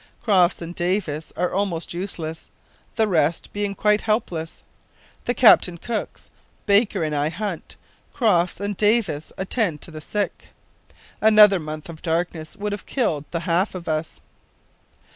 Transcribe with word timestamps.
Crofts 0.23 0.63
and 0.63 0.73
Davis 0.73 1.31
are 1.37 1.53
almost 1.53 1.93
useless, 1.93 2.49
the 2.95 3.07
rest 3.07 3.53
being 3.53 3.75
quite 3.75 4.01
helpless. 4.01 4.63
The 5.25 5.35
captain 5.35 5.77
cooks, 5.77 6.31
Baker 6.65 7.03
and 7.03 7.13
I 7.13 7.29
hunt, 7.29 7.75
Crofts 8.11 8.59
and 8.59 8.75
Davis 8.75 9.31
attend 9.37 9.81
to 9.81 9.91
the 9.91 10.01
sick. 10.01 10.47
Another 11.21 11.59
month 11.59 11.87
of 11.87 12.01
darkness 12.01 12.57
would 12.57 12.71
have 12.71 12.87
killed 12.87 13.25
the 13.29 13.41
half 13.41 13.75
of 13.75 13.87
us. 13.87 14.21